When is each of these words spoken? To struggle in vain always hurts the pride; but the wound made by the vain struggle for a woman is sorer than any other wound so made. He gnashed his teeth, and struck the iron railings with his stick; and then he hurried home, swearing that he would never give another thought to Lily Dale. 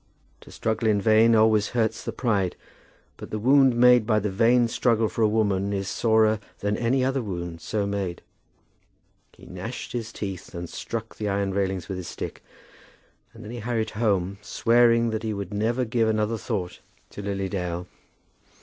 To 0.39 0.49
struggle 0.49 0.87
in 0.89 0.99
vain 0.99 1.35
always 1.35 1.67
hurts 1.77 2.03
the 2.03 2.11
pride; 2.11 2.55
but 3.17 3.29
the 3.29 3.37
wound 3.37 3.75
made 3.75 4.07
by 4.07 4.17
the 4.19 4.31
vain 4.31 4.67
struggle 4.67 5.07
for 5.07 5.21
a 5.21 5.27
woman 5.29 5.73
is 5.73 5.87
sorer 5.87 6.39
than 6.57 6.75
any 6.75 7.05
other 7.05 7.21
wound 7.21 7.61
so 7.61 7.85
made. 7.85 8.23
He 9.33 9.45
gnashed 9.45 9.91
his 9.91 10.11
teeth, 10.11 10.55
and 10.55 10.67
struck 10.67 11.17
the 11.17 11.29
iron 11.29 11.53
railings 11.53 11.87
with 11.87 11.97
his 11.99 12.07
stick; 12.07 12.41
and 13.31 13.43
then 13.43 13.51
he 13.51 13.59
hurried 13.59 13.91
home, 13.91 14.39
swearing 14.41 15.11
that 15.11 15.21
he 15.21 15.35
would 15.35 15.53
never 15.53 15.85
give 15.85 16.07
another 16.07 16.39
thought 16.39 16.79
to 17.11 17.21
Lily 17.21 17.47
Dale. 17.47 17.85